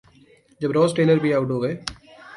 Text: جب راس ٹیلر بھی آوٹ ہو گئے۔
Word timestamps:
جب 0.61 0.71
راس 0.71 0.91
ٹیلر 0.95 1.17
بھی 1.23 1.33
آوٹ 1.33 1.49
ہو 1.51 1.61
گئے۔ 1.63 1.75